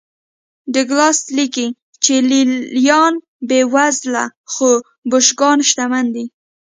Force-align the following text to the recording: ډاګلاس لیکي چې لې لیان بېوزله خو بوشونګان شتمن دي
ډاګلاس 0.73 1.17
لیکي 1.37 1.67
چې 2.03 2.13
لې 2.29 2.41
لیان 2.75 3.13
بېوزله 3.47 4.25
خو 4.51 4.69
بوشونګان 5.09 5.57
شتمن 5.69 6.05
دي 6.15 6.25